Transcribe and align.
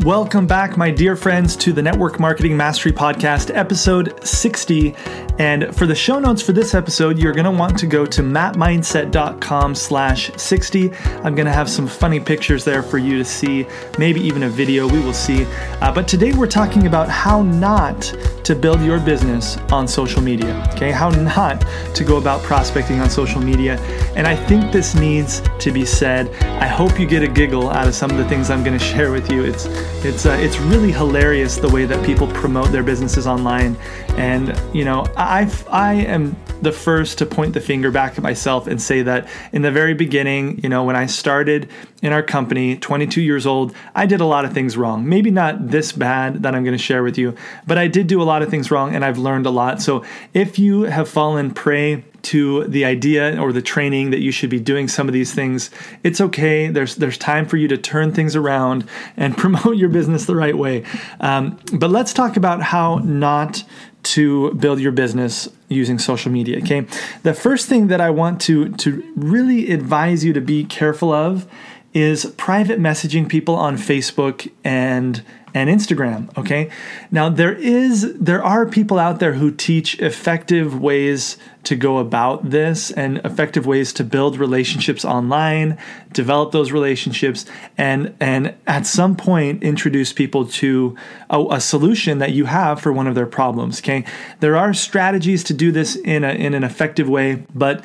Welcome 0.00 0.46
back, 0.48 0.76
my 0.76 0.90
dear 0.90 1.14
friends, 1.14 1.54
to 1.56 1.72
the 1.72 1.80
Network 1.80 2.18
Marketing 2.18 2.56
Mastery 2.56 2.92
Podcast, 2.92 3.54
episode 3.54 4.26
60. 4.26 4.94
And 5.38 5.74
for 5.74 5.86
the 5.86 5.94
show 5.94 6.18
notes 6.18 6.42
for 6.42 6.52
this 6.52 6.74
episode, 6.74 7.18
you're 7.18 7.32
going 7.32 7.44
to 7.44 7.50
want 7.50 7.78
to 7.78 7.86
go 7.86 8.04
to 8.04 8.20
mattmindset.com 8.20 9.74
slash 9.74 10.30
60. 10.36 10.92
I'm 11.22 11.34
going 11.34 11.46
to 11.46 11.52
have 11.52 11.70
some 11.70 11.86
funny 11.86 12.20
pictures 12.20 12.64
there 12.64 12.82
for 12.82 12.98
you 12.98 13.18
to 13.18 13.24
see, 13.24 13.66
maybe 13.98 14.20
even 14.20 14.42
a 14.42 14.48
video, 14.48 14.88
we 14.88 15.00
will 15.00 15.14
see. 15.14 15.46
Uh, 15.80 15.92
but 15.92 16.06
today 16.06 16.32
we're 16.32 16.48
talking 16.48 16.86
about 16.86 17.08
how 17.08 17.42
not 17.42 18.12
to 18.44 18.54
build 18.54 18.82
your 18.82 19.00
business 19.00 19.56
on 19.72 19.88
social 19.88 20.20
media, 20.20 20.68
okay? 20.74 20.90
How 20.90 21.08
not 21.08 21.64
to 21.94 22.04
go 22.04 22.18
about 22.18 22.42
prospecting 22.42 23.00
on 23.00 23.08
social 23.08 23.40
media. 23.40 23.80
And 24.16 24.26
I 24.26 24.36
think 24.36 24.70
this 24.70 24.94
needs 24.94 25.40
to 25.60 25.72
be 25.72 25.86
said. 25.86 26.30
I 26.60 26.66
hope 26.66 27.00
you 27.00 27.06
get 27.06 27.22
a 27.22 27.28
giggle 27.28 27.70
out 27.70 27.88
of 27.88 27.94
some 27.94 28.10
of 28.10 28.18
the 28.18 28.28
things 28.28 28.50
I'm 28.50 28.62
going 28.62 28.78
to 28.78 28.84
share 28.84 29.10
with 29.10 29.32
you. 29.32 29.44
It's 29.44 29.66
it's 30.04 30.26
uh, 30.26 30.36
it's 30.40 30.58
really 30.58 30.92
hilarious 30.92 31.56
the 31.56 31.68
way 31.68 31.84
that 31.86 32.04
people 32.04 32.26
promote 32.28 32.70
their 32.72 32.82
businesses 32.82 33.26
online, 33.26 33.76
and 34.16 34.58
you 34.74 34.84
know 34.84 35.06
I 35.16 35.50
I 35.70 35.94
am 35.94 36.36
the 36.64 36.72
first 36.72 37.18
to 37.18 37.26
point 37.26 37.54
the 37.54 37.60
finger 37.60 37.90
back 37.90 38.16
at 38.16 38.22
myself 38.22 38.66
and 38.66 38.80
say 38.80 39.02
that 39.02 39.28
in 39.52 39.62
the 39.62 39.70
very 39.70 39.94
beginning, 39.94 40.58
you 40.62 40.68
know, 40.68 40.82
when 40.82 40.96
I 40.96 41.06
started 41.06 41.70
in 42.02 42.12
our 42.12 42.22
company, 42.22 42.76
22 42.76 43.20
years 43.20 43.46
old, 43.46 43.74
I 43.94 44.06
did 44.06 44.20
a 44.20 44.24
lot 44.24 44.44
of 44.44 44.52
things 44.52 44.76
wrong. 44.76 45.08
Maybe 45.08 45.30
not 45.30 45.68
this 45.68 45.92
bad 45.92 46.42
that 46.42 46.54
I'm 46.54 46.64
going 46.64 46.76
to 46.76 46.82
share 46.82 47.02
with 47.02 47.18
you, 47.18 47.36
but 47.66 47.78
I 47.78 47.86
did 47.86 48.06
do 48.06 48.20
a 48.20 48.24
lot 48.24 48.42
of 48.42 48.48
things 48.48 48.70
wrong 48.70 48.94
and 48.94 49.04
I've 49.04 49.18
learned 49.18 49.46
a 49.46 49.50
lot. 49.50 49.80
So 49.80 50.04
if 50.32 50.58
you 50.58 50.82
have 50.82 51.08
fallen 51.08 51.52
prey 51.52 52.04
to 52.24 52.64
the 52.64 52.84
idea 52.84 53.40
or 53.40 53.52
the 53.52 53.62
training 53.62 54.10
that 54.10 54.20
you 54.20 54.32
should 54.32 54.50
be 54.50 54.60
doing 54.60 54.88
some 54.88 55.08
of 55.08 55.14
these 55.14 55.32
things, 55.32 55.70
it's 56.02 56.20
okay. 56.20 56.68
There's 56.68 56.96
there's 56.96 57.18
time 57.18 57.46
for 57.46 57.56
you 57.56 57.68
to 57.68 57.78
turn 57.78 58.12
things 58.12 58.34
around 58.34 58.88
and 59.16 59.36
promote 59.44 59.76
your 59.76 59.88
business 59.88 60.26
the 60.26 60.36
right 60.36 60.56
way. 60.56 60.84
Um, 61.20 61.58
but 61.72 61.90
let's 61.90 62.12
talk 62.12 62.36
about 62.36 62.62
how 62.62 62.96
not 62.96 63.64
to 64.04 64.52
build 64.54 64.80
your 64.80 64.92
business 64.92 65.48
using 65.68 65.98
social 65.98 66.30
media. 66.30 66.58
Okay, 66.58 66.86
the 67.22 67.34
first 67.34 67.68
thing 67.68 67.88
that 67.88 68.00
I 68.00 68.10
want 68.10 68.40
to 68.42 68.70
to 68.70 69.12
really 69.16 69.70
advise 69.70 70.24
you 70.24 70.32
to 70.32 70.40
be 70.40 70.64
careful 70.64 71.12
of 71.12 71.46
is 71.94 72.26
private 72.36 72.80
messaging 72.80 73.28
people 73.28 73.54
on 73.54 73.76
Facebook 73.76 74.50
and 74.64 75.22
and 75.56 75.70
Instagram, 75.70 76.36
okay? 76.36 76.68
Now 77.12 77.28
there 77.28 77.52
is 77.52 78.12
there 78.18 78.42
are 78.42 78.66
people 78.66 78.98
out 78.98 79.20
there 79.20 79.34
who 79.34 79.52
teach 79.52 80.00
effective 80.00 80.80
ways 80.80 81.38
to 81.62 81.76
go 81.76 81.98
about 81.98 82.50
this 82.50 82.90
and 82.90 83.18
effective 83.18 83.64
ways 83.64 83.92
to 83.94 84.04
build 84.04 84.36
relationships 84.36 85.04
online, 85.04 85.78
develop 86.12 86.50
those 86.50 86.72
relationships 86.72 87.46
and 87.78 88.16
and 88.18 88.52
at 88.66 88.84
some 88.84 89.14
point 89.14 89.62
introduce 89.62 90.12
people 90.12 90.44
to 90.44 90.96
a, 91.30 91.40
a 91.52 91.60
solution 91.60 92.18
that 92.18 92.32
you 92.32 92.46
have 92.46 92.80
for 92.80 92.92
one 92.92 93.06
of 93.06 93.14
their 93.14 93.26
problems, 93.26 93.78
okay? 93.80 94.04
There 94.40 94.56
are 94.56 94.74
strategies 94.74 95.44
to 95.44 95.54
do 95.54 95.70
this 95.70 95.94
in 95.94 96.24
a 96.24 96.32
in 96.32 96.54
an 96.54 96.64
effective 96.64 97.08
way, 97.08 97.46
but 97.54 97.84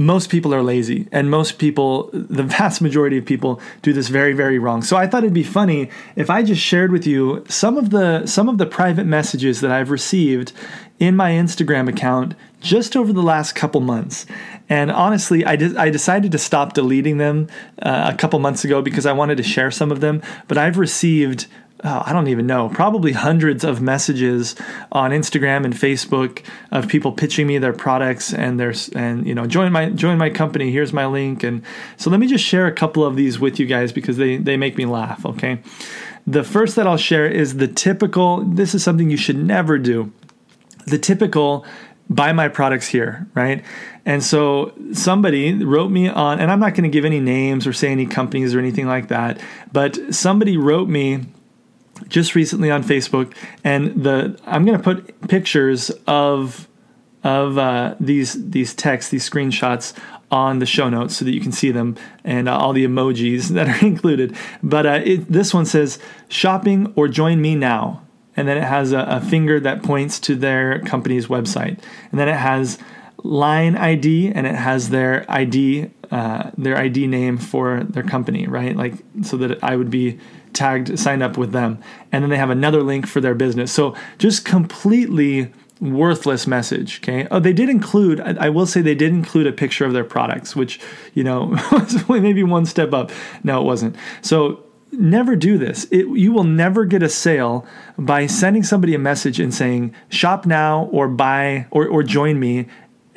most 0.00 0.30
people 0.30 0.54
are 0.54 0.62
lazy 0.62 1.06
and 1.12 1.30
most 1.30 1.58
people 1.58 2.08
the 2.14 2.42
vast 2.42 2.80
majority 2.80 3.18
of 3.18 3.26
people 3.26 3.60
do 3.82 3.92
this 3.92 4.08
very 4.08 4.32
very 4.32 4.58
wrong. 4.58 4.82
So 4.82 4.96
i 4.96 5.06
thought 5.06 5.24
it'd 5.24 5.34
be 5.34 5.42
funny 5.42 5.90
if 6.16 6.30
i 6.30 6.42
just 6.42 6.62
shared 6.62 6.90
with 6.90 7.06
you 7.06 7.44
some 7.48 7.76
of 7.76 7.90
the 7.90 8.26
some 8.26 8.48
of 8.48 8.56
the 8.56 8.64
private 8.64 9.04
messages 9.04 9.60
that 9.60 9.70
i've 9.70 9.90
received 9.90 10.52
in 10.98 11.16
my 11.16 11.32
instagram 11.32 11.86
account 11.86 12.34
just 12.60 12.96
over 12.96 13.10
the 13.12 13.22
last 13.22 13.54
couple 13.54 13.80
months. 13.80 14.24
And 14.70 14.90
honestly 14.90 15.44
i, 15.44 15.54
did, 15.54 15.76
I 15.76 15.90
decided 15.90 16.32
to 16.32 16.38
stop 16.38 16.72
deleting 16.72 17.18
them 17.18 17.48
uh, 17.82 18.10
a 18.12 18.16
couple 18.16 18.38
months 18.38 18.64
ago 18.64 18.80
because 18.80 19.04
i 19.04 19.12
wanted 19.12 19.36
to 19.36 19.42
share 19.42 19.70
some 19.70 19.92
of 19.92 20.00
them 20.00 20.22
but 20.48 20.56
i've 20.56 20.78
received 20.78 21.46
oh, 21.84 22.02
I 22.04 22.12
don't 22.12 22.28
even 22.28 22.46
know, 22.46 22.68
probably 22.68 23.12
hundreds 23.12 23.64
of 23.64 23.80
messages 23.80 24.54
on 24.92 25.10
Instagram 25.10 25.64
and 25.64 25.74
Facebook 25.74 26.44
of 26.70 26.88
people 26.88 27.12
pitching 27.12 27.46
me 27.46 27.58
their 27.58 27.72
products 27.72 28.32
and 28.32 28.58
their 28.58 28.74
and 28.94 29.26
you 29.26 29.34
know 29.34 29.46
join 29.46 29.72
my 29.72 29.90
join 29.90 30.18
my 30.18 30.30
company. 30.30 30.70
Here's 30.70 30.92
my 30.92 31.06
link. 31.06 31.42
And 31.42 31.62
so 31.96 32.10
let 32.10 32.20
me 32.20 32.26
just 32.26 32.44
share 32.44 32.66
a 32.66 32.72
couple 32.72 33.04
of 33.04 33.16
these 33.16 33.38
with 33.38 33.58
you 33.58 33.66
guys 33.66 33.92
because 33.92 34.16
they 34.16 34.36
they 34.36 34.56
make 34.56 34.76
me 34.76 34.86
laugh. 34.86 35.24
Okay, 35.24 35.60
the 36.26 36.44
first 36.44 36.76
that 36.76 36.86
I'll 36.86 36.96
share 36.96 37.26
is 37.26 37.56
the 37.56 37.68
typical. 37.68 38.44
This 38.44 38.74
is 38.74 38.82
something 38.82 39.10
you 39.10 39.16
should 39.16 39.38
never 39.38 39.78
do. 39.78 40.12
The 40.86 40.98
typical 40.98 41.64
buy 42.08 42.32
my 42.32 42.48
products 42.48 42.88
here, 42.88 43.28
right? 43.34 43.64
And 44.04 44.22
so 44.22 44.72
somebody 44.92 45.64
wrote 45.64 45.90
me 45.90 46.08
on, 46.08 46.40
and 46.40 46.50
I'm 46.50 46.58
not 46.58 46.74
going 46.74 46.82
to 46.82 46.90
give 46.90 47.04
any 47.04 47.20
names 47.20 47.68
or 47.68 47.72
say 47.72 47.92
any 47.92 48.04
companies 48.04 48.52
or 48.52 48.58
anything 48.58 48.88
like 48.88 49.08
that, 49.08 49.40
but 49.72 50.12
somebody 50.12 50.56
wrote 50.56 50.88
me 50.88 51.26
just 52.08 52.34
recently 52.34 52.70
on 52.70 52.82
Facebook, 52.82 53.34
and 53.64 54.02
the 54.02 54.38
I'm 54.46 54.64
going 54.64 54.78
to 54.78 54.82
put 54.82 55.28
pictures 55.28 55.90
of 56.06 56.68
of 57.22 57.58
uh, 57.58 57.94
these 58.00 58.50
these 58.50 58.74
texts, 58.74 59.10
these 59.10 59.28
screenshots 59.28 59.96
on 60.30 60.60
the 60.60 60.66
show 60.66 60.88
notes 60.88 61.16
so 61.16 61.24
that 61.24 61.32
you 61.32 61.40
can 61.40 61.52
see 61.52 61.72
them 61.72 61.96
and 62.22 62.48
uh, 62.48 62.56
all 62.56 62.72
the 62.72 62.84
emojis 62.84 63.48
that 63.54 63.68
are 63.68 63.86
included. 63.86 64.36
But 64.62 64.86
uh, 64.86 65.00
it, 65.04 65.30
this 65.30 65.52
one 65.52 65.66
says 65.66 65.98
shopping 66.28 66.92
or 66.96 67.08
join 67.08 67.40
me 67.40 67.54
now, 67.54 68.02
and 68.36 68.48
then 68.48 68.56
it 68.56 68.64
has 68.64 68.92
a, 68.92 69.00
a 69.00 69.20
finger 69.20 69.60
that 69.60 69.82
points 69.82 70.18
to 70.20 70.36
their 70.36 70.80
company's 70.80 71.26
website, 71.26 71.78
and 72.10 72.20
then 72.20 72.28
it 72.28 72.36
has 72.36 72.78
line 73.22 73.76
ID 73.76 74.32
and 74.32 74.46
it 74.46 74.54
has 74.54 74.88
their 74.88 75.30
ID 75.30 75.90
uh, 76.10 76.50
their 76.58 76.76
ID 76.76 77.06
name 77.06 77.38
for 77.38 77.84
their 77.84 78.02
company, 78.02 78.46
right? 78.46 78.76
Like 78.76 78.94
so 79.22 79.36
that 79.36 79.62
I 79.62 79.76
would 79.76 79.90
be 79.90 80.18
tagged, 80.60 80.98
signed 80.98 81.22
up 81.22 81.38
with 81.38 81.52
them. 81.52 81.82
And 82.12 82.22
then 82.22 82.30
they 82.30 82.36
have 82.36 82.50
another 82.50 82.82
link 82.82 83.06
for 83.06 83.20
their 83.20 83.34
business. 83.34 83.72
So 83.72 83.94
just 84.18 84.44
completely 84.44 85.50
worthless 85.80 86.46
message. 86.46 86.98
Okay. 86.98 87.26
Oh, 87.30 87.40
they 87.40 87.54
did 87.54 87.70
include, 87.70 88.20
I, 88.20 88.46
I 88.46 88.48
will 88.50 88.66
say 88.66 88.82
they 88.82 88.94
did 88.94 89.12
include 89.12 89.46
a 89.46 89.52
picture 89.52 89.86
of 89.86 89.94
their 89.94 90.04
products, 90.04 90.54
which, 90.54 90.78
you 91.14 91.24
know, 91.24 91.46
was 91.72 92.06
maybe 92.08 92.42
one 92.42 92.66
step 92.66 92.92
up. 92.92 93.10
No, 93.42 93.62
it 93.62 93.64
wasn't. 93.64 93.96
So 94.20 94.62
never 94.92 95.34
do 95.34 95.56
this. 95.56 95.84
It, 95.90 96.06
you 96.08 96.30
will 96.32 96.44
never 96.44 96.84
get 96.84 97.02
a 97.02 97.08
sale 97.08 97.66
by 97.96 98.26
sending 98.26 98.62
somebody 98.62 98.94
a 98.94 98.98
message 98.98 99.40
and 99.40 99.54
saying 99.54 99.94
shop 100.10 100.44
now 100.44 100.90
or 100.92 101.08
buy 101.08 101.66
or, 101.70 101.86
or 101.86 102.02
join 102.02 102.38
me 102.38 102.66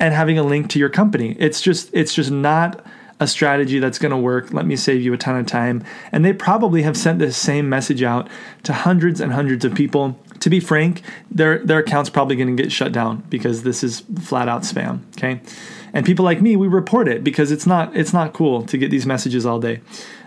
and 0.00 0.14
having 0.14 0.38
a 0.38 0.42
link 0.42 0.70
to 0.70 0.78
your 0.78 0.88
company. 0.88 1.36
It's 1.38 1.60
just, 1.60 1.90
it's 1.92 2.14
just 2.14 2.30
not 2.30 2.86
a 3.24 3.26
strategy 3.26 3.78
that's 3.78 3.98
going 3.98 4.10
to 4.10 4.18
work. 4.18 4.52
Let 4.52 4.66
me 4.66 4.76
save 4.76 5.00
you 5.00 5.14
a 5.14 5.16
ton 5.16 5.36
of 5.36 5.46
time. 5.46 5.82
And 6.12 6.24
they 6.24 6.34
probably 6.34 6.82
have 6.82 6.94
sent 6.96 7.18
this 7.18 7.36
same 7.38 7.68
message 7.70 8.02
out 8.02 8.28
to 8.64 8.72
hundreds 8.74 9.18
and 9.18 9.32
hundreds 9.32 9.64
of 9.64 9.74
people. 9.74 10.16
To 10.40 10.50
be 10.50 10.60
frank, 10.60 11.00
their 11.30 11.58
their 11.64 11.78
account's 11.78 12.10
probably 12.10 12.36
going 12.36 12.54
to 12.54 12.62
get 12.62 12.70
shut 12.70 12.92
down 12.92 13.24
because 13.30 13.62
this 13.62 13.82
is 13.82 14.02
flat 14.20 14.46
out 14.46 14.62
spam, 14.62 15.00
okay? 15.16 15.40
And 15.94 16.04
people 16.04 16.22
like 16.22 16.42
me, 16.42 16.54
we 16.54 16.68
report 16.68 17.08
it 17.08 17.24
because 17.24 17.50
it's 17.50 17.66
not 17.66 17.96
it's 17.96 18.12
not 18.12 18.34
cool 18.34 18.62
to 18.66 18.76
get 18.76 18.90
these 18.90 19.06
messages 19.06 19.46
all 19.46 19.58
day. 19.58 19.80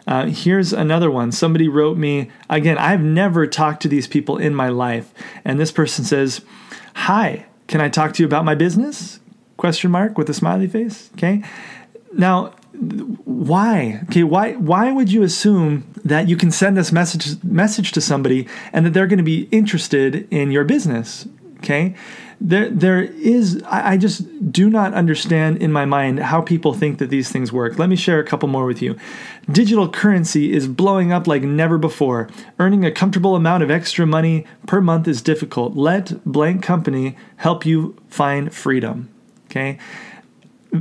Uh, 0.07 0.25
here's 0.25 0.73
another 0.73 1.11
one. 1.11 1.31
Somebody 1.31 1.67
wrote 1.67 1.97
me 1.97 2.31
again. 2.49 2.79
I've 2.79 3.03
never 3.03 3.45
talked 3.45 3.83
to 3.83 3.87
these 3.87 4.07
people 4.07 4.37
in 4.37 4.55
my 4.55 4.69
life, 4.69 5.13
and 5.45 5.59
this 5.59 5.71
person 5.71 6.03
says, 6.03 6.41
"Hi, 6.95 7.45
can 7.67 7.79
I 7.79 7.89
talk 7.89 8.13
to 8.13 8.23
you 8.23 8.27
about 8.27 8.43
my 8.43 8.55
business?" 8.55 9.19
Question 9.57 9.91
mark 9.91 10.17
with 10.17 10.29
a 10.29 10.33
smiley 10.33 10.67
face. 10.67 11.11
Okay. 11.13 11.43
Now 12.13 12.53
why? 12.73 14.01
Okay 14.03 14.23
why 14.23 14.53
why 14.53 14.91
would 14.91 15.11
you 15.11 15.23
assume 15.23 15.91
that 16.03 16.27
you 16.27 16.37
can 16.37 16.51
send 16.51 16.77
this 16.77 16.91
message 16.91 17.41
message 17.43 17.91
to 17.93 18.01
somebody 18.01 18.47
and 18.73 18.85
that 18.85 18.93
they're 18.93 19.07
going 19.07 19.17
to 19.17 19.23
be 19.23 19.47
interested 19.51 20.27
in 20.31 20.51
your 20.51 20.63
business 20.63 21.27
okay? 21.57 21.95
There 22.39 22.69
there 22.69 23.01
is 23.01 23.63
I, 23.63 23.93
I 23.93 23.97
just 23.97 24.51
do 24.51 24.69
not 24.69 24.93
understand 24.93 25.57
in 25.57 25.71
my 25.71 25.85
mind 25.85 26.19
how 26.19 26.41
people 26.41 26.73
think 26.73 26.99
that 26.99 27.09
these 27.09 27.31
things 27.31 27.51
work. 27.51 27.79
Let 27.79 27.89
me 27.89 27.95
share 27.95 28.19
a 28.19 28.23
couple 28.23 28.47
more 28.47 28.65
with 28.65 28.81
you. 28.81 28.95
Digital 29.51 29.89
currency 29.89 30.53
is 30.53 30.67
blowing 30.67 31.11
up 31.11 31.27
like 31.27 31.41
never 31.41 31.77
before. 31.77 32.29
Earning 32.59 32.85
a 32.85 32.91
comfortable 32.91 33.35
amount 33.35 33.63
of 33.63 33.71
extra 33.71 34.05
money 34.05 34.45
per 34.67 34.81
month 34.81 35.07
is 35.07 35.21
difficult. 35.21 35.75
Let 35.75 36.23
blank 36.25 36.61
company 36.61 37.17
help 37.37 37.65
you 37.65 37.95
find 38.07 38.53
freedom 38.53 39.09
okay 39.49 39.79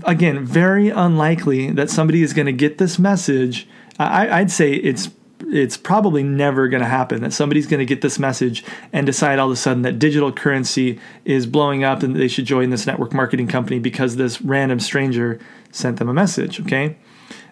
again, 0.05 0.45
very 0.45 0.91
unlikely 0.91 1.71
that 1.73 1.91
somebody 1.91 2.23
is 2.23 2.33
going 2.33 2.47
to 2.47 2.53
get 2.53 2.79
this 2.79 2.99
message. 2.99 3.69
I, 3.99 4.41
would 4.41 4.51
say 4.51 4.73
it's 4.73 5.11
it's 5.41 5.77
probably 5.77 6.23
never 6.23 6.67
going 6.69 6.83
to 6.83 6.89
happen 6.89 7.21
that 7.23 7.33
somebody's 7.33 7.67
going 7.67 7.79
to 7.79 7.87
get 7.87 8.01
this 8.01 8.19
message 8.19 8.65
and 8.93 9.07
decide 9.07 9.39
all 9.39 9.47
of 9.47 9.53
a 9.53 9.57
sudden 9.57 9.83
that 9.83 9.99
digital 9.99 10.33
currency 10.33 10.99
is 11.25 11.47
blowing 11.47 11.85
up 11.85 12.03
and 12.03 12.17
they 12.17 12.29
should 12.29 12.47
join 12.47 12.71
this 12.71 12.87
network 12.87 13.13
marketing 13.13 13.47
company 13.47 13.79
because 13.79 14.17
this 14.17 14.41
random 14.41 14.81
stranger 14.81 15.39
sent 15.71 15.99
them 15.99 16.09
a 16.09 16.15
message. 16.15 16.61
Okay. 16.61 16.97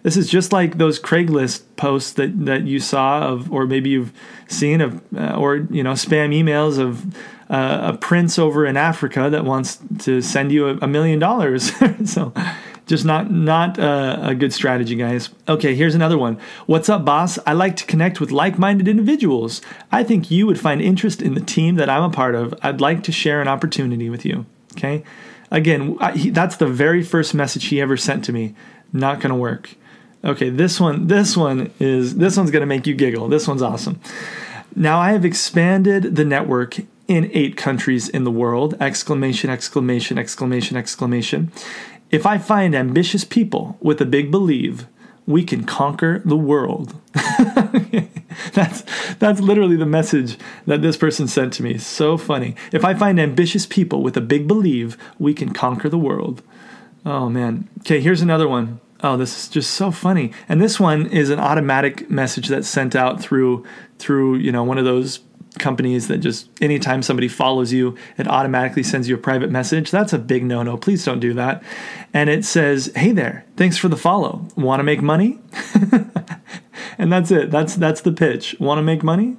This 0.05 0.19
is 0.19 0.29
just 0.29 0.53
like 0.53 0.77
those 0.77 1.01
Craigslist 1.01 1.63
posts 1.77 2.13
that, 2.13 2.45
that 2.45 2.67
you 2.67 2.79
saw 2.79 3.23
of, 3.23 3.51
or 3.51 3.67
maybe 3.67 3.89
you've 3.89 4.13
seen 4.49 4.83
of, 4.83 5.03
uh, 5.17 5.35
or 5.35 5.67
you 5.71 5.83
know, 5.83 5.93
spam 5.93 6.29
emails 6.31 6.79
of 6.79 7.17
uh, 7.51 7.93
a 7.95 7.97
prince 7.97 8.39
over 8.39 8.67
in 8.67 8.77
Africa 8.77 9.31
that 9.31 9.47
wants 9.47 9.81
to 10.01 10.21
send 10.21 10.53
you 10.53 10.69
a, 10.69 10.77
a 10.83 10.87
million 10.87 11.19
dollars. 11.19 11.73
so 12.05 12.35
just 12.87 13.07
not 13.07 13.31
not 13.31 13.79
uh, 13.79 14.19
a 14.21 14.35
good 14.35 14.53
strategy, 14.53 14.95
guys. 14.95 15.31
Okay, 15.49 15.75
here's 15.75 15.95
another 15.95 16.19
one. 16.19 16.39
What's 16.67 16.91
up, 16.91 17.05
boss? 17.05 17.39
I 17.47 17.55
like 17.55 17.77
to 17.77 17.87
connect 17.87 18.21
with 18.21 18.31
like-minded 18.31 18.87
individuals. 18.87 19.63
I 19.91 20.05
think 20.05 20.31
you 20.31 20.47
would 20.47 20.61
find 20.61 20.83
interest 20.83 21.23
in 21.23 21.33
the 21.33 21.41
team 21.41 21.77
that 21.77 21.89
I'm 21.89 22.03
a 22.03 22.11
part 22.11 22.35
of. 22.35 22.55
I'd 22.63 22.81
like 22.81 23.03
to 23.05 23.13
share 23.13 23.41
an 23.41 23.49
opportunity 23.49 24.11
with 24.11 24.27
you. 24.27 24.45
Okay, 24.77 25.03
again, 25.51 25.97
I, 25.99 26.13
he, 26.13 26.29
that's 26.29 26.57
the 26.57 26.67
very 26.67 27.03
first 27.03 27.33
message 27.33 27.67
he 27.67 27.81
ever 27.81 27.97
sent 27.97 28.23
to 28.27 28.33
me. 28.33 28.55
Not 28.93 29.21
gonna 29.21 29.37
work. 29.37 29.71
Okay, 30.25 30.49
this 30.49 30.81
one, 30.81 31.07
this 31.07 31.37
one 31.37 31.71
is 31.79 32.17
this 32.17 32.37
one's 32.37 32.51
gonna 32.51 32.67
make 32.67 32.87
you 32.87 32.95
giggle. 32.95 33.29
This 33.29 33.47
one's 33.47 33.63
awesome. 33.63 34.01
Now 34.75 34.99
I 34.99 35.13
have 35.13 35.25
expanded 35.25 36.17
the 36.17 36.25
network 36.25 36.79
in 37.07 37.31
eight 37.35 37.57
countries 37.57 38.09
in 38.09 38.25
the 38.25 38.31
world! 38.31 38.75
Exclamation! 38.81 39.51
Exclamation! 39.51 40.19
Exclamation! 40.19 40.77
Exclamation! 40.77 41.53
If 42.11 42.27
I 42.27 42.39
find 42.39 42.75
ambitious 42.75 43.25
people 43.25 43.77
with 43.81 44.01
a 44.01 44.07
big 44.07 44.31
believe, 44.31 44.87
we 45.27 45.45
can 45.45 45.65
conquer 45.65 46.21
the 46.25 46.37
world. 46.37 46.95
that's 48.53 48.85
that's 49.19 49.41
literally 49.41 49.77
the 49.77 49.87
message 49.87 50.39
that 50.67 50.83
this 50.83 50.97
person 50.97 51.29
sent 51.29 51.53
to 51.55 51.63
me. 51.63 51.79
So 51.79 52.17
funny. 52.17 52.55
If 52.73 52.85
I 52.85 52.95
find 52.95 53.21
ambitious 53.21 53.67
people 53.67 54.03
with 54.03 54.17
a 54.17 54.21
big 54.21 54.49
believe, 54.49 54.97
we 55.19 55.35
can 55.35 55.53
conquer 55.53 55.89
the 55.89 55.99
world. 55.99 56.43
Oh 57.05 57.29
man. 57.29 57.69
Okay, 57.81 58.01
here's 58.01 58.23
another 58.23 58.49
one. 58.49 58.81
Oh, 59.03 59.17
this 59.17 59.37
is 59.37 59.49
just 59.49 59.73
so 59.73 59.91
funny. 59.91 60.33
And 60.49 60.63
this 60.63 60.81
one 60.81 61.07
is 61.07 61.31
an 61.31 61.39
automatic 61.39 62.09
message 62.11 62.49
that's 62.49 62.69
sent 62.69 62.97
out 62.97 63.21
through 63.21 63.65
through, 63.99 64.37
you 64.37 64.51
know, 64.51 64.65
one 64.65 64.79
of 64.79 64.85
those 64.85 65.21
companies 65.59 66.09
that 66.09 66.19
just 66.19 66.49
anytime 66.61 67.03
somebody 67.03 67.29
follows 67.29 67.73
you, 67.73 67.97
it 68.19 68.27
automatically 68.27 68.83
sends 68.83 69.09
you 69.09 69.15
a 69.15 69.19
private 69.19 69.51
message. 69.51 69.91
That's 69.91 70.13
a 70.13 70.19
big 70.19 70.45
no 70.45 70.63
no. 70.63 70.77
Please 70.77 71.05
don't 71.05 71.21
do 71.21 71.35
that. 71.35 71.63
And 72.13 72.31
it 72.31 72.45
says, 72.45 72.93
Hey 72.97 73.13
there, 73.13 73.45
thanks 73.57 73.77
for 73.77 73.89
the 73.89 73.97
follow. 73.97 74.47
Want 74.57 74.81
to 74.81 74.85
make 74.85 75.03
money? 75.03 75.41
and 76.99 77.13
that's 77.13 77.31
it. 77.31 77.51
That's 77.51 77.77
that's 77.77 78.01
the 78.01 78.13
pitch. 78.13 78.57
Want 78.59 78.79
to 78.79 78.83
make 78.83 79.03
money? 79.03 79.37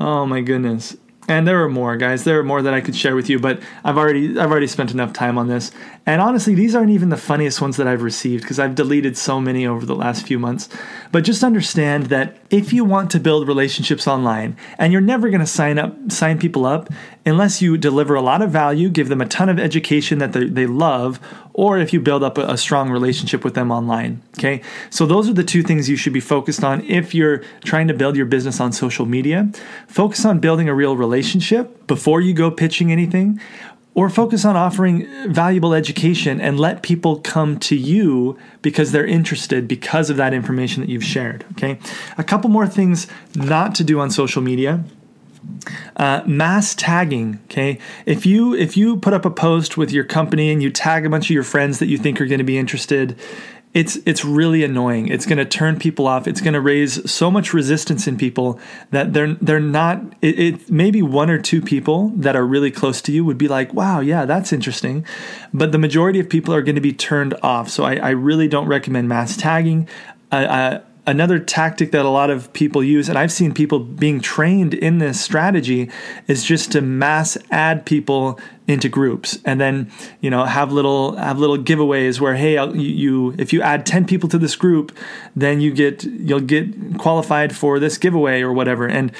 Oh 0.00 0.26
my 0.26 0.40
goodness. 0.40 0.96
And 1.28 1.46
there 1.46 1.62
are 1.62 1.68
more, 1.68 1.96
guys. 1.96 2.24
There 2.24 2.38
are 2.40 2.42
more 2.44 2.62
that 2.62 2.74
I 2.74 2.80
could 2.80 2.96
share 2.96 3.14
with 3.14 3.30
you, 3.30 3.38
but 3.38 3.60
I've 3.84 3.96
already 3.96 4.38
I've 4.38 4.50
already 4.50 4.66
spent 4.66 4.90
enough 4.90 5.12
time 5.12 5.38
on 5.38 5.46
this. 5.46 5.70
And 6.04 6.20
honestly, 6.20 6.54
these 6.54 6.74
aren't 6.74 6.90
even 6.90 7.10
the 7.10 7.16
funniest 7.16 7.60
ones 7.60 7.76
that 7.76 7.86
I've 7.86 8.02
received 8.02 8.42
because 8.42 8.58
I've 8.58 8.74
deleted 8.74 9.16
so 9.16 9.40
many 9.40 9.64
over 9.64 9.86
the 9.86 9.94
last 9.94 10.26
few 10.26 10.38
months. 10.38 10.68
But 11.12 11.22
just 11.22 11.44
understand 11.44 12.06
that 12.06 12.41
if 12.52 12.70
you 12.70 12.84
want 12.84 13.10
to 13.10 13.18
build 13.18 13.48
relationships 13.48 14.06
online, 14.06 14.56
and 14.78 14.92
you're 14.92 15.00
never 15.00 15.30
going 15.30 15.40
to 15.40 15.46
sign 15.46 15.78
up 15.78 16.12
sign 16.12 16.38
people 16.38 16.66
up 16.66 16.90
unless 17.24 17.62
you 17.62 17.78
deliver 17.78 18.14
a 18.14 18.20
lot 18.20 18.42
of 18.42 18.50
value, 18.50 18.90
give 18.90 19.08
them 19.08 19.22
a 19.22 19.26
ton 19.26 19.48
of 19.48 19.58
education 19.58 20.18
that 20.18 20.32
they, 20.32 20.66
love, 20.66 21.18
or 21.54 21.78
if 21.78 21.92
you 21.92 22.00
build 22.00 22.22
up 22.22 22.36
a, 22.36 22.42
a 22.42 22.58
strong 22.58 22.90
relationship 22.90 23.42
with 23.42 23.54
them 23.54 23.70
online. 23.70 24.20
Okay, 24.38 24.60
so 24.90 25.06
those 25.06 25.28
are 25.28 25.32
the 25.32 25.42
two 25.44 25.62
things 25.62 25.88
you 25.88 25.96
should 25.96 26.12
be 26.12 26.20
focused 26.20 26.62
on 26.62 26.82
if 26.82 27.14
you're 27.14 27.38
trying 27.64 27.88
to 27.88 27.94
build 27.94 28.16
your 28.16 28.26
business 28.26 28.60
on 28.60 28.70
social 28.70 29.06
media. 29.06 29.50
Focus 29.88 30.24
on 30.26 30.38
building 30.38 30.68
a 30.68 30.74
real 30.74 30.96
relationship 30.96 31.86
before 31.86 32.20
you 32.20 32.34
go 32.34 32.50
pitching 32.50 32.92
anything 32.92 33.40
or 33.94 34.08
focus 34.08 34.44
on 34.44 34.56
offering 34.56 35.06
valuable 35.30 35.74
education 35.74 36.40
and 36.40 36.58
let 36.58 36.82
people 36.82 37.20
come 37.20 37.58
to 37.58 37.76
you 37.76 38.38
because 38.62 38.92
they're 38.92 39.06
interested 39.06 39.68
because 39.68 40.08
of 40.08 40.16
that 40.16 40.32
information 40.32 40.80
that 40.82 40.88
you've 40.88 41.04
shared 41.04 41.44
okay? 41.52 41.78
A 42.18 42.24
couple 42.24 42.50
more 42.50 42.66
things 42.66 43.06
not 43.34 43.74
to 43.76 43.84
do 43.84 44.00
on 44.00 44.10
social 44.10 44.42
media. 44.42 44.84
Uh, 45.96 46.22
mass 46.24 46.74
tagging 46.74 47.40
okay? 47.44 47.78
If 48.06 48.24
you 48.24 48.54
if 48.54 48.76
you 48.76 48.96
put 48.96 49.12
up 49.12 49.24
a 49.24 49.30
post 49.30 49.76
with 49.76 49.90
your 49.90 50.04
company 50.04 50.50
and 50.50 50.62
you 50.62 50.70
tag 50.70 51.04
a 51.04 51.10
bunch 51.10 51.26
of 51.26 51.30
your 51.30 51.42
friends 51.42 51.80
that 51.80 51.86
you 51.86 51.98
think 51.98 52.20
are 52.20 52.26
going 52.26 52.38
to 52.38 52.44
be 52.44 52.58
interested 52.58 53.18
it's 53.74 53.96
it's 54.04 54.22
really 54.22 54.64
annoying. 54.64 55.08
It's 55.08 55.24
going 55.24 55.38
to 55.38 55.46
turn 55.46 55.78
people 55.78 56.06
off. 56.06 56.28
It's 56.28 56.42
going 56.42 56.52
to 56.52 56.60
raise 56.60 57.10
so 57.10 57.30
much 57.30 57.54
resistance 57.54 58.06
in 58.06 58.18
people 58.18 58.60
that 58.90 59.14
they're 59.14 59.34
they're 59.34 59.60
not. 59.60 60.02
It, 60.20 60.38
it, 60.38 60.70
maybe 60.70 61.00
one 61.00 61.30
or 61.30 61.38
two 61.38 61.62
people 61.62 62.08
that 62.16 62.36
are 62.36 62.46
really 62.46 62.70
close 62.70 63.00
to 63.02 63.12
you 63.12 63.24
would 63.24 63.38
be 63.38 63.48
like, 63.48 63.72
"Wow, 63.72 64.00
yeah, 64.00 64.26
that's 64.26 64.52
interesting," 64.52 65.06
but 65.54 65.72
the 65.72 65.78
majority 65.78 66.20
of 66.20 66.28
people 66.28 66.52
are 66.52 66.60
going 66.60 66.74
to 66.74 66.82
be 66.82 66.92
turned 66.92 67.34
off. 67.42 67.70
So 67.70 67.84
I, 67.84 67.96
I 67.96 68.10
really 68.10 68.46
don't 68.46 68.66
recommend 68.66 69.08
mass 69.08 69.38
tagging. 69.38 69.88
I, 70.30 70.46
I, 70.46 70.80
another 71.06 71.38
tactic 71.38 71.90
that 71.90 72.04
a 72.04 72.10
lot 72.10 72.30
of 72.30 72.52
people 72.52 72.82
use 72.82 73.08
and 73.08 73.18
i've 73.18 73.32
seen 73.32 73.52
people 73.52 73.80
being 73.80 74.20
trained 74.20 74.72
in 74.74 74.98
this 74.98 75.20
strategy 75.20 75.90
is 76.28 76.44
just 76.44 76.72
to 76.72 76.80
mass 76.80 77.36
add 77.50 77.84
people 77.84 78.38
into 78.68 78.88
groups 78.88 79.38
and 79.44 79.60
then 79.60 79.90
you 80.20 80.30
know 80.30 80.44
have 80.44 80.72
little 80.72 81.16
have 81.16 81.38
little 81.38 81.58
giveaways 81.58 82.20
where 82.20 82.36
hey 82.36 82.54
you, 82.54 82.72
you 82.72 83.34
if 83.36 83.52
you 83.52 83.60
add 83.60 83.84
10 83.84 84.06
people 84.06 84.28
to 84.28 84.38
this 84.38 84.54
group 84.54 84.96
then 85.34 85.60
you 85.60 85.72
get 85.72 86.04
you'll 86.04 86.40
get 86.40 86.98
qualified 86.98 87.54
for 87.54 87.78
this 87.78 87.98
giveaway 87.98 88.42
or 88.42 88.52
whatever. 88.52 88.86
And 88.86 89.12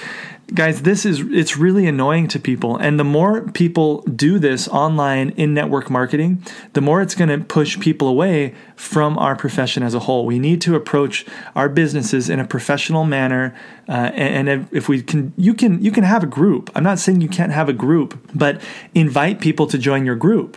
guys 0.54 0.82
this 0.82 1.04
is 1.06 1.20
it's 1.30 1.56
really 1.56 1.86
annoying 1.86 2.28
to 2.28 2.38
people. 2.38 2.76
And 2.76 2.98
the 2.98 3.04
more 3.04 3.42
people 3.50 4.02
do 4.02 4.38
this 4.38 4.68
online 4.68 5.30
in 5.30 5.54
network 5.54 5.90
marketing 5.90 6.42
the 6.72 6.80
more 6.80 7.02
it's 7.02 7.14
going 7.14 7.28
to 7.28 7.44
push 7.44 7.78
people 7.80 8.08
away 8.08 8.54
from 8.76 9.18
our 9.18 9.36
profession 9.36 9.82
as 9.82 9.94
a 9.94 10.00
whole. 10.00 10.26
We 10.26 10.38
need 10.38 10.60
to 10.62 10.74
approach 10.74 11.24
our 11.54 11.68
businesses 11.68 12.28
in 12.28 12.40
a 12.40 12.46
professional 12.46 13.04
manner 13.04 13.54
uh, 13.88 14.10
and, 14.14 14.48
and 14.48 14.68
if, 14.72 14.88
we 14.88 15.02
can 15.02 15.32
you 15.36 15.54
can 15.54 15.82
you 15.82 15.90
can 15.90 16.04
have 16.04 16.22
a 16.22 16.26
group. 16.26 16.70
I'm 16.74 16.84
not 16.84 16.98
saying 16.98 17.20
you 17.20 17.28
can't 17.28 17.52
have 17.52 17.68
a 17.68 17.72
group 17.72 18.18
but 18.34 18.60
invite 18.94 19.40
people 19.40 19.66
to 19.68 19.78
join 19.78 20.04
your 20.04 20.16
group 20.16 20.56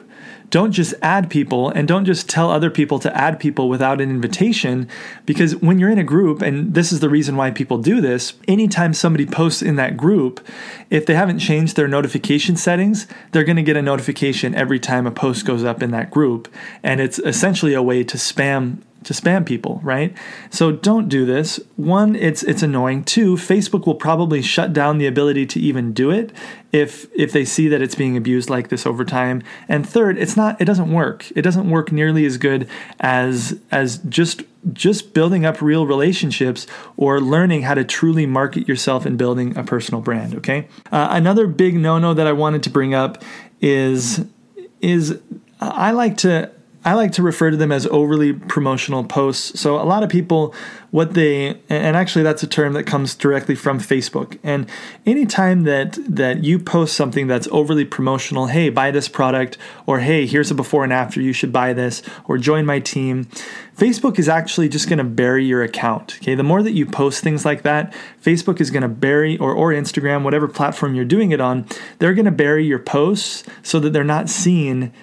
don't 0.49 0.71
just 0.71 0.93
add 1.01 1.29
people 1.29 1.69
and 1.69 1.87
don't 1.87 2.05
just 2.05 2.29
tell 2.29 2.49
other 2.49 2.69
people 2.69 2.99
to 2.99 3.15
add 3.17 3.39
people 3.39 3.69
without 3.69 4.01
an 4.01 4.09
invitation 4.09 4.87
because 5.25 5.55
when 5.57 5.79
you're 5.79 5.89
in 5.89 5.99
a 5.99 6.03
group 6.03 6.41
and 6.41 6.73
this 6.73 6.91
is 6.91 6.99
the 6.99 7.09
reason 7.09 7.35
why 7.35 7.51
people 7.51 7.77
do 7.77 8.01
this 8.01 8.33
anytime 8.47 8.93
somebody 8.93 9.25
posts 9.25 9.61
in 9.61 9.75
that 9.75 9.97
group 9.97 10.45
if 10.89 11.05
they 11.05 11.15
haven't 11.15 11.39
changed 11.39 11.75
their 11.75 11.87
notification 11.87 12.55
settings 12.55 13.07
they're 13.31 13.43
going 13.43 13.55
to 13.55 13.63
get 13.63 13.77
a 13.77 13.81
notification 13.81 14.55
every 14.55 14.79
time 14.79 15.05
a 15.05 15.11
post 15.11 15.45
goes 15.45 15.63
up 15.63 15.81
in 15.81 15.91
that 15.91 16.11
group. 16.11 16.47
And 16.83 17.01
it's 17.01 17.19
essentially 17.19 17.73
a 17.73 17.81
way 17.81 18.03
to 18.03 18.17
spam 18.17 18.77
to 19.05 19.13
spam 19.13 19.45
people, 19.45 19.79
right? 19.83 20.15
So 20.49 20.71
don't 20.71 21.07
do 21.07 21.25
this. 21.25 21.59
One, 21.75 22.15
it's 22.15 22.43
it's 22.43 22.61
annoying. 22.61 23.03
Two, 23.03 23.35
Facebook 23.35 23.85
will 23.85 23.95
probably 23.95 24.41
shut 24.41 24.73
down 24.73 24.97
the 24.97 25.07
ability 25.07 25.45
to 25.47 25.59
even 25.59 25.93
do 25.93 26.11
it 26.11 26.31
if 26.71 27.07
if 27.15 27.31
they 27.31 27.45
see 27.45 27.67
that 27.67 27.81
it's 27.81 27.95
being 27.95 28.17
abused 28.17 28.49
like 28.49 28.69
this 28.69 28.85
over 28.85 29.05
time. 29.05 29.43
And 29.69 29.87
third, 29.87 30.17
it's 30.17 30.35
not 30.35 30.59
it 30.59 30.65
doesn't 30.65 30.91
work. 30.91 31.31
It 31.35 31.43
doesn't 31.43 31.69
work 31.69 31.91
nearly 31.91 32.25
as 32.25 32.37
good 32.37 32.67
as 32.99 33.59
as 33.71 33.99
just 33.99 34.43
just 34.73 35.13
building 35.13 35.45
up 35.45 35.61
real 35.61 35.85
relationships 35.85 36.65
or 36.97 37.21
learning 37.21 37.61
how 37.61 37.75
to 37.75 37.83
truly 37.83 38.25
market 38.25 38.67
yourself 38.67 39.05
and 39.05 39.17
building 39.17 39.55
a 39.55 39.63
personal 39.63 40.01
brand, 40.01 40.33
okay? 40.33 40.67
Uh, 40.91 41.09
another 41.11 41.45
big 41.45 41.75
no-no 41.75 42.15
that 42.15 42.25
I 42.25 42.33
wanted 42.33 42.63
to 42.63 42.71
bring 42.71 42.95
up 42.95 43.23
is 43.61 44.25
is 44.81 45.19
I 45.61 45.91
like 45.91 46.17
to 46.17 46.51
I 46.85 46.93
like 46.93 47.11
to 47.13 47.23
refer 47.23 47.49
to 47.49 47.57
them 47.57 47.71
as 47.71 47.87
overly 47.87 48.31
promotional 48.31 49.03
posts. 49.03 49.59
So 49.59 49.81
a 49.81 49.83
lot 49.83 50.03
of 50.03 50.09
people, 50.09 50.53
what 50.91 51.15
they, 51.15 51.59
and 51.67 51.97
actually 51.97 52.21
that's 52.21 52.43
a 52.43 52.47
term 52.47 52.73
that 52.73 52.83
comes 52.83 53.15
directly 53.15 53.55
from 53.55 53.79
Facebook. 53.79 54.37
And 54.43 54.69
anytime 55.03 55.63
that 55.63 55.97
that 56.07 56.43
you 56.43 56.59
post 56.59 56.95
something 56.95 57.25
that's 57.25 57.47
overly 57.51 57.85
promotional, 57.85 58.45
hey, 58.47 58.69
buy 58.69 58.91
this 58.91 59.07
product, 59.07 59.57
or 59.87 59.99
hey, 59.99 60.27
here's 60.27 60.51
a 60.51 60.55
before 60.55 60.83
and 60.83 60.93
after, 60.93 61.19
you 61.19 61.33
should 61.33 61.51
buy 61.51 61.73
this, 61.73 62.03
or 62.25 62.37
join 62.37 62.67
my 62.67 62.79
team. 62.79 63.25
Facebook 63.75 64.19
is 64.19 64.29
actually 64.29 64.69
just 64.69 64.87
going 64.87 64.99
to 64.99 65.03
bury 65.03 65.43
your 65.43 65.63
account. 65.63 66.17
Okay, 66.21 66.35
the 66.35 66.43
more 66.43 66.61
that 66.61 66.73
you 66.73 66.85
post 66.85 67.23
things 67.23 67.45
like 67.45 67.63
that, 67.63 67.95
Facebook 68.21 68.61
is 68.61 68.69
going 68.69 68.83
to 68.83 68.87
bury, 68.87 69.39
or 69.39 69.53
or 69.53 69.71
Instagram, 69.71 70.21
whatever 70.21 70.47
platform 70.47 70.93
you're 70.93 71.03
doing 71.03 71.31
it 71.31 71.41
on, 71.41 71.65
they're 71.97 72.13
going 72.13 72.25
to 72.25 72.31
bury 72.31 72.63
your 72.63 72.79
posts 72.79 73.43
so 73.63 73.79
that 73.79 73.91
they're 73.91 74.03
not 74.03 74.29
seen 74.29 74.93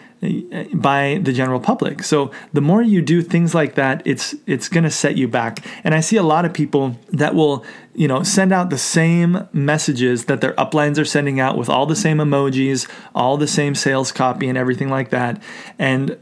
by 0.73 1.19
the 1.21 1.33
general 1.33 1.59
public. 1.59 2.05
So 2.05 2.31
the 2.53 2.61
more 2.61 2.81
you 2.81 3.03
do 3.03 3.23
things 3.23 3.57
like 3.57 3.75
that, 3.75 4.03
it's 4.05 4.37
it's 4.47 4.69
going 4.69 4.85
to 4.85 4.91
set 4.91 5.17
you 5.17 5.27
back. 5.27 5.65
And 5.83 5.95
I 5.95 6.01
see 6.01 6.17
a 6.17 6.23
lot 6.23 6.45
of 6.45 6.53
people 6.53 6.97
that 7.09 7.35
will, 7.35 7.65
you 7.95 8.07
know, 8.07 8.23
send 8.23 8.53
out 8.53 8.71
the 8.71 8.79
same 8.79 9.49
messages 9.53 10.27
that 10.27 10.41
their 10.41 10.53
uplines 10.53 10.97
are 10.99 11.05
sending 11.05 11.41
out 11.41 11.59
with 11.59 11.69
all 11.69 11.87
the 11.87 11.97
same 11.97 12.19
emojis, 12.19 12.89
all 13.17 13.37
the 13.37 13.49
same 13.49 13.75
sales 13.75 14.13
copy 14.13 14.49
and 14.49 14.57
everything 14.57 14.89
like 14.89 15.11
that. 15.11 15.43
And 15.77 16.17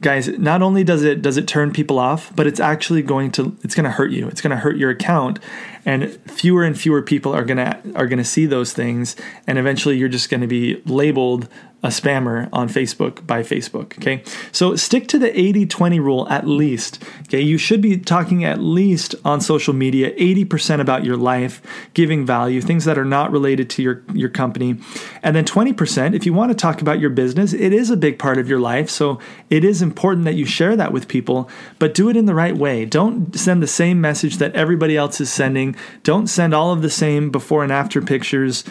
guys 0.00 0.28
not 0.38 0.62
only 0.62 0.84
does 0.84 1.02
it 1.02 1.22
does 1.22 1.36
it 1.36 1.48
turn 1.48 1.72
people 1.72 1.98
off 1.98 2.34
but 2.36 2.46
it's 2.46 2.60
actually 2.60 3.02
going 3.02 3.32
to 3.32 3.56
it's 3.64 3.74
going 3.74 3.84
to 3.84 3.90
hurt 3.90 4.12
you 4.12 4.28
it's 4.28 4.40
going 4.40 4.52
to 4.52 4.56
hurt 4.56 4.76
your 4.76 4.90
account 4.90 5.40
and 5.84 6.12
fewer 6.30 6.62
and 6.62 6.78
fewer 6.78 7.02
people 7.02 7.34
are 7.34 7.44
going 7.44 7.56
to 7.56 7.76
are 7.96 8.06
going 8.06 8.18
to 8.18 8.24
see 8.24 8.46
those 8.46 8.72
things 8.72 9.16
and 9.48 9.58
eventually 9.58 9.96
you're 9.96 10.08
just 10.08 10.30
going 10.30 10.40
to 10.40 10.46
be 10.46 10.80
labeled 10.86 11.48
a 11.80 11.88
spammer 11.88 12.48
on 12.52 12.68
Facebook 12.68 13.24
by 13.24 13.42
Facebook. 13.42 13.96
Okay. 13.98 14.24
So 14.50 14.74
stick 14.74 15.06
to 15.08 15.18
the 15.18 15.38
80 15.38 15.66
20 15.66 16.00
rule 16.00 16.28
at 16.28 16.46
least. 16.46 17.00
Okay. 17.22 17.40
You 17.40 17.56
should 17.56 17.80
be 17.80 17.96
talking 17.96 18.44
at 18.44 18.60
least 18.60 19.14
on 19.24 19.40
social 19.40 19.72
media 19.72 20.12
80% 20.16 20.80
about 20.80 21.04
your 21.04 21.16
life, 21.16 21.62
giving 21.94 22.26
value, 22.26 22.60
things 22.60 22.84
that 22.84 22.98
are 22.98 23.04
not 23.04 23.30
related 23.30 23.70
to 23.70 23.82
your, 23.82 24.02
your 24.12 24.28
company. 24.28 24.80
And 25.22 25.36
then 25.36 25.44
20%, 25.44 26.14
if 26.14 26.26
you 26.26 26.32
want 26.32 26.50
to 26.50 26.56
talk 26.56 26.80
about 26.80 26.98
your 26.98 27.10
business, 27.10 27.52
it 27.52 27.72
is 27.72 27.90
a 27.90 27.96
big 27.96 28.18
part 28.18 28.38
of 28.38 28.48
your 28.48 28.58
life. 28.58 28.90
So 28.90 29.20
it 29.48 29.62
is 29.62 29.80
important 29.80 30.24
that 30.24 30.34
you 30.34 30.46
share 30.46 30.74
that 30.74 30.92
with 30.92 31.06
people, 31.06 31.48
but 31.78 31.94
do 31.94 32.08
it 32.08 32.16
in 32.16 32.26
the 32.26 32.34
right 32.34 32.56
way. 32.56 32.86
Don't 32.86 33.38
send 33.38 33.62
the 33.62 33.68
same 33.68 34.00
message 34.00 34.38
that 34.38 34.54
everybody 34.56 34.96
else 34.96 35.20
is 35.20 35.32
sending. 35.32 35.76
Don't 36.02 36.26
send 36.26 36.54
all 36.54 36.72
of 36.72 36.82
the 36.82 36.90
same 36.90 37.30
before 37.30 37.62
and 37.62 37.70
after 37.70 38.02
pictures. 38.02 38.64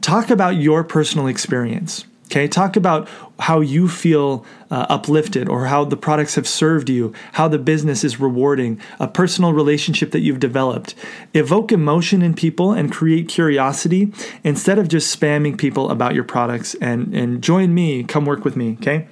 Talk 0.00 0.30
about 0.30 0.56
your 0.56 0.84
personal 0.84 1.26
experience. 1.26 2.04
Okay, 2.26 2.48
talk 2.48 2.76
about 2.76 3.08
how 3.38 3.60
you 3.60 3.88
feel 3.88 4.46
uh, 4.70 4.86
uplifted 4.88 5.48
or 5.48 5.66
how 5.66 5.84
the 5.84 5.96
products 5.96 6.36
have 6.36 6.48
served 6.48 6.88
you, 6.88 7.12
how 7.32 7.48
the 7.48 7.58
business 7.58 8.02
is 8.02 8.18
rewarding, 8.18 8.80
a 8.98 9.06
personal 9.06 9.52
relationship 9.52 10.10
that 10.12 10.20
you've 10.20 10.40
developed. 10.40 10.94
Evoke 11.34 11.70
emotion 11.70 12.22
in 12.22 12.34
people 12.34 12.72
and 12.72 12.90
create 12.90 13.28
curiosity 13.28 14.12
instead 14.42 14.78
of 14.78 14.88
just 14.88 15.18
spamming 15.18 15.58
people 15.58 15.90
about 15.90 16.14
your 16.14 16.24
products 16.24 16.74
and, 16.76 17.14
and 17.14 17.42
join 17.42 17.74
me, 17.74 18.02
come 18.02 18.24
work 18.24 18.44
with 18.44 18.56
me, 18.56 18.78
okay? 18.80 19.06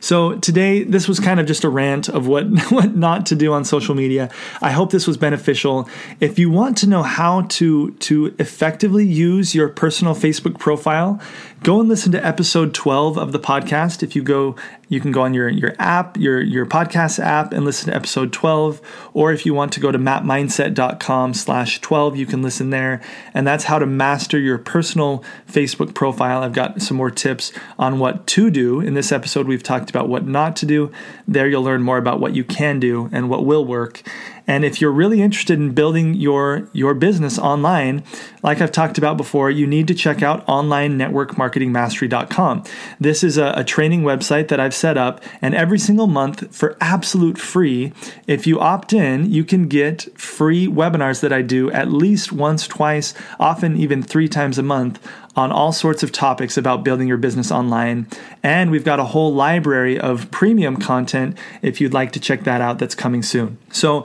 So 0.00 0.36
today, 0.36 0.82
this 0.82 1.06
was 1.06 1.20
kind 1.20 1.38
of 1.38 1.46
just 1.46 1.62
a 1.62 1.68
rant 1.68 2.08
of 2.08 2.26
what, 2.26 2.44
what 2.70 2.96
not 2.96 3.26
to 3.26 3.36
do 3.36 3.52
on 3.52 3.64
social 3.64 3.94
media. 3.94 4.30
I 4.60 4.72
hope 4.72 4.90
this 4.90 5.06
was 5.06 5.16
beneficial. 5.16 5.88
If 6.18 6.38
you 6.38 6.50
want 6.50 6.78
to 6.78 6.88
know 6.88 7.02
how 7.02 7.42
to, 7.42 7.92
to 7.92 8.34
effectively 8.38 9.06
use 9.06 9.54
your 9.54 9.68
personal 9.68 10.14
Facebook 10.14 10.58
profile, 10.58 11.20
go 11.62 11.80
and 11.80 11.88
listen 11.88 12.12
to 12.12 12.26
episode 12.26 12.72
12 12.72 13.18
of 13.18 13.32
the 13.32 13.38
podcast. 13.38 14.02
If 14.02 14.16
you 14.16 14.22
go, 14.22 14.56
you 14.88 15.00
can 15.00 15.12
go 15.12 15.22
on 15.22 15.34
your, 15.34 15.48
your 15.48 15.74
app, 15.78 16.16
your, 16.16 16.40
your 16.40 16.64
podcast 16.64 17.18
app 17.18 17.52
and 17.52 17.64
listen 17.64 17.90
to 17.90 17.96
episode 17.96 18.32
12. 18.32 18.80
Or 19.12 19.32
if 19.32 19.44
you 19.44 19.52
want 19.52 19.72
to 19.74 19.80
go 19.80 19.92
to 19.92 19.98
mattmindset.com 19.98 21.34
slash 21.34 21.80
12, 21.80 22.16
you 22.16 22.26
can 22.26 22.42
listen 22.42 22.70
there. 22.70 23.00
And 23.34 23.46
that's 23.46 23.64
how 23.64 23.78
to 23.78 23.86
master 23.86 24.38
your 24.38 24.58
personal 24.58 25.22
Facebook 25.46 25.94
profile. 25.94 26.42
I've 26.42 26.54
got 26.54 26.80
some 26.80 26.96
more 26.96 27.10
tips 27.10 27.52
on 27.78 27.98
what 27.98 28.26
to 28.28 28.50
do. 28.50 28.80
In 28.80 28.94
this 28.94 29.12
episode, 29.12 29.46
we've 29.46 29.62
talked 29.62 29.89
about 29.90 30.08
what 30.08 30.26
not 30.26 30.56
to 30.56 30.66
do. 30.66 30.90
There 31.28 31.48
you'll 31.48 31.62
learn 31.62 31.82
more 31.82 31.98
about 31.98 32.20
what 32.20 32.34
you 32.34 32.44
can 32.44 32.80
do 32.80 33.10
and 33.12 33.28
what 33.28 33.44
will 33.44 33.64
work. 33.64 34.02
And 34.46 34.64
if 34.64 34.80
you're 34.80 34.90
really 34.90 35.20
interested 35.22 35.58
in 35.60 35.74
building 35.74 36.14
your 36.14 36.68
your 36.72 36.94
business 36.94 37.38
online, 37.38 38.02
like 38.42 38.60
I've 38.60 38.72
talked 38.72 38.98
about 38.98 39.16
before, 39.16 39.48
you 39.48 39.64
need 39.64 39.86
to 39.86 39.94
check 39.94 40.22
out 40.22 40.44
onlinenetworkmarketingmastery.com. 40.46 42.64
This 42.98 43.22
is 43.22 43.38
a, 43.38 43.54
a 43.56 43.62
training 43.62 44.02
website 44.02 44.48
that 44.48 44.58
I've 44.58 44.74
set 44.74 44.98
up, 44.98 45.22
and 45.40 45.54
every 45.54 45.78
single 45.78 46.08
month 46.08 46.52
for 46.52 46.76
absolute 46.80 47.38
free, 47.38 47.92
if 48.26 48.44
you 48.46 48.58
opt 48.58 48.92
in, 48.92 49.30
you 49.30 49.44
can 49.44 49.68
get 49.68 50.08
free 50.18 50.66
webinars 50.66 51.20
that 51.20 51.32
I 51.32 51.42
do 51.42 51.70
at 51.70 51.92
least 51.92 52.32
once, 52.32 52.66
twice, 52.66 53.14
often 53.38 53.76
even 53.76 54.02
three 54.02 54.26
times 54.26 54.58
a 54.58 54.64
month 54.64 54.98
on 55.36 55.52
all 55.52 55.72
sorts 55.72 56.02
of 56.02 56.10
topics 56.12 56.56
about 56.56 56.84
building 56.84 57.06
your 57.06 57.16
business 57.16 57.52
online. 57.52 58.08
And 58.42 58.70
we've 58.70 58.84
got 58.84 58.98
a 58.98 59.04
whole 59.04 59.32
library 59.32 59.98
of 59.98 60.30
premium 60.30 60.76
content 60.76 61.38
if 61.62 61.80
you'd 61.80 61.94
like 61.94 62.12
to 62.12 62.20
check 62.20 62.44
that 62.44 62.60
out 62.60 62.78
that's 62.78 62.94
coming 62.94 63.22
soon. 63.22 63.58
So 63.70 64.04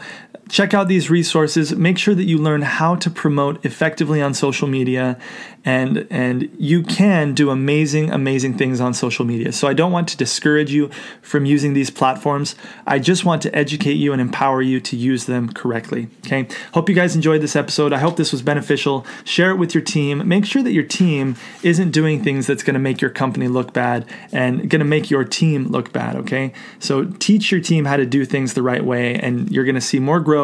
check 0.50 0.74
out 0.74 0.88
these 0.88 1.10
resources. 1.10 1.76
Make 1.76 1.98
sure 1.98 2.16
that 2.16 2.26
you 2.26 2.38
learn 2.38 2.62
how 2.62 2.96
to 2.96 3.10
promote 3.10 3.64
effectively 3.66 4.22
on 4.22 4.34
social 4.34 4.68
media 4.68 5.18
and 5.66 6.06
and 6.12 6.48
you 6.60 6.84
can 6.84 7.34
do 7.34 7.50
amazing 7.50 8.12
amazing 8.12 8.56
things 8.56 8.80
on 8.80 8.94
social 8.94 9.26
media. 9.26 9.52
So 9.52 9.68
I 9.68 9.74
don't 9.74 9.92
want 9.92 10.08
to 10.10 10.18
discourage 10.18 10.72
you 10.72 10.90
from 11.22 11.46
using 11.46 11.74
these 11.74 11.90
platforms. 11.90 12.56
I 12.86 13.00
just 13.00 13.26
want 13.26 13.42
to 13.42 13.56
educate 13.56 13.94
you 13.94 14.14
and 14.14 14.22
empower 14.22 14.62
you 14.62 14.80
to 14.82 14.96
use 14.96 15.26
them 15.26 15.52
correctly. 15.52 16.08
Okay? 16.26 16.48
Hope 16.74 16.88
you 16.88 16.96
guys 16.96 17.16
enjoyed 17.16 17.42
this 17.42 17.56
episode. 17.56 17.92
I 17.92 17.98
hope 17.98 18.16
this 18.16 18.32
was 18.32 18.44
beneficial. 18.44 19.06
Share 19.24 19.50
it 19.50 19.56
with 19.56 19.74
your 19.74 19.84
team. 19.84 20.28
Make 20.28 20.46
sure 20.46 20.62
that 20.62 20.72
your 20.72 20.84
team 20.84 21.36
isn't 21.64 21.90
doing 21.90 22.24
things 22.24 22.46
that's 22.46 22.64
going 22.64 22.76
to 22.76 22.80
make 22.80 23.02
your 23.02 23.10
company 23.10 23.48
look 23.48 23.74
bad 23.74 24.06
and 24.32 24.70
going 24.70 24.80
to 24.80 24.86
make 24.86 25.10
your 25.10 25.24
team 25.24 25.68
look 25.68 25.92
bad, 25.92 26.16
okay? 26.16 26.54
So 26.80 27.06
teach 27.06 27.52
your 27.52 27.62
team 27.62 27.86
how 27.86 27.98
to 27.98 28.06
do 28.06 28.24
things 28.24 28.54
the 28.54 28.62
right 28.62 28.86
way 28.86 29.16
and 29.16 29.52
you're 29.52 29.66
going 29.66 29.76
to 29.76 29.82
see 29.82 30.00
more 30.00 30.20
growth, 30.20 30.35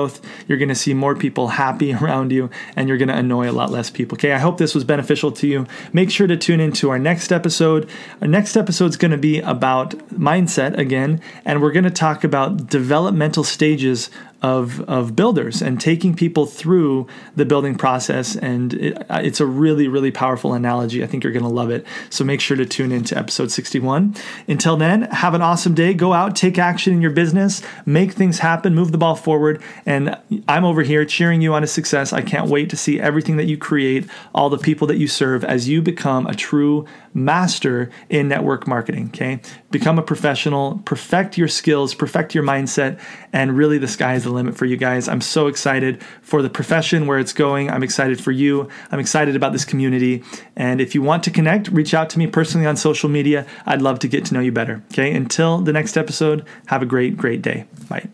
you're 0.48 0.57
going 0.57 0.69
to 0.69 0.75
see 0.75 0.93
more 0.93 1.15
people 1.15 1.50
happy 1.50 1.93
around 2.01 2.31
you 2.31 2.50
and 2.75 2.88
you're 2.88 2.98
going 2.98 3.10
to 3.10 3.17
annoy 3.17 3.50
a 3.50 3.53
lot 3.53 3.69
less 3.69 3.89
people. 3.89 4.15
Okay? 4.15 4.31
I 4.31 4.39
hope 4.39 4.57
this 4.57 4.74
was 4.74 4.83
beneficial 4.83 5.12
beneficial 5.12 5.31
to 5.31 5.48
you, 5.48 5.67
make 5.93 6.10
sure 6.10 6.27
to 6.27 6.38
tune 6.38 6.60
into 6.60 6.89
our 6.89 7.00
next 7.00 7.31
episode. 7.31 7.89
Our 8.21 8.27
next 8.27 8.55
episode 8.55 8.91
is 8.91 8.98
going 8.98 9.12
to 9.12 9.17
be 9.17 9.39
about 9.39 9.91
mindset 10.10 10.77
again, 10.77 11.19
and 11.43 11.62
we're 11.62 11.71
going 11.71 11.86
to 11.86 11.89
talk 11.89 12.24
about 12.24 12.67
developmental 12.67 13.43
stages 13.43 14.10
of, 14.41 14.81
of 14.89 15.15
builders 15.15 15.62
and 15.62 15.79
taking 15.79 16.15
people 16.15 16.45
through 16.45 17.07
the 17.36 17.45
building 17.45 17.75
process. 17.75 18.36
And 18.36 18.74
it, 18.74 19.05
it's 19.10 19.39
a 19.39 19.45
really, 19.45 19.88
really 19.88 20.12
powerful 20.12 20.53
analogy. 20.53 21.03
I 21.03 21.07
think 21.07 21.24
you're 21.24 21.33
going 21.33 21.43
to 21.43 21.50
love 21.50 21.69
it. 21.69 21.86
So 22.10 22.24
make 22.24 22.41
sure 22.41 22.57
to 22.57 22.65
tune 22.65 22.91
in 22.91 23.03
to 23.05 23.17
episode 23.17 23.51
61. 23.51 24.15
Until 24.48 24.77
then, 24.77 25.03
have 25.03 25.33
an 25.33 25.41
awesome 25.41 25.75
day. 25.75 25.93
Go 25.93 26.13
out, 26.13 26.36
take 26.36 26.57
action 26.57 26.93
in 26.93 27.01
your 27.01 27.12
business, 27.12 27.62
make 27.86 28.13
things 28.13 28.39
happen, 28.39 28.74
move 28.74 28.91
the 28.91 28.98
ball 28.98 29.15
forward. 29.15 29.62
And 29.86 30.17
I'm 30.48 30.65
over 30.65 30.81
here 30.81 31.05
cheering 31.05 31.41
you 31.41 31.53
on 31.53 31.62
to 31.62 31.67
success. 31.67 32.12
I 32.12 32.21
can't 32.21 32.50
wait 32.50 32.69
to 32.71 32.77
see 32.77 33.00
everything 33.00 33.38
that 33.38 33.45
you 33.45 33.57
create, 33.57 34.07
all 34.33 34.50
the 34.50 34.57
people 34.57 34.88
that 34.88 34.98
you 34.98 35.07
serve 35.07 35.43
as 35.43 35.69
you 35.69 35.81
become 35.81 36.25
a 36.25 36.33
true 36.33 36.86
master 37.13 37.89
in 38.10 38.27
network 38.27 38.67
marketing. 38.67 39.07
Okay. 39.07 39.39
Become 39.69 40.00
a 40.00 40.01
professional, 40.01 40.81
perfect 40.86 41.38
your 41.38 41.48
skills, 41.48 41.93
perfect 41.93 42.33
your 42.33 42.43
mindset, 42.43 43.00
and 43.33 43.55
really 43.55 43.77
the 43.77 43.88
sky 43.88 44.15
is 44.15 44.25
the 44.31 44.35
limit 44.35 44.57
for 44.57 44.65
you 44.65 44.77
guys. 44.77 45.07
I'm 45.07 45.21
so 45.21 45.47
excited 45.47 46.01
for 46.21 46.41
the 46.41 46.50
profession, 46.50 47.05
where 47.07 47.19
it's 47.19 47.33
going. 47.33 47.69
I'm 47.69 47.83
excited 47.83 48.19
for 48.19 48.31
you. 48.31 48.69
I'm 48.91 49.00
excited 49.00 49.35
about 49.35 49.51
this 49.51 49.65
community. 49.65 50.23
And 50.55 50.81
if 50.81 50.95
you 50.95 51.01
want 51.01 51.23
to 51.25 51.31
connect, 51.31 51.67
reach 51.69 51.93
out 51.93 52.09
to 52.11 52.19
me 52.19 52.27
personally 52.27 52.67
on 52.67 52.77
social 52.77 53.09
media. 53.09 53.45
I'd 53.65 53.81
love 53.81 54.00
to 54.00 54.07
get 54.07 54.25
to 54.25 54.33
know 54.33 54.39
you 54.39 54.51
better. 54.51 54.81
Okay. 54.91 55.13
Until 55.13 55.59
the 55.59 55.73
next 55.73 55.97
episode, 55.97 56.45
have 56.67 56.81
a 56.81 56.85
great, 56.85 57.17
great 57.17 57.41
day. 57.41 57.65
Bye. 57.89 58.09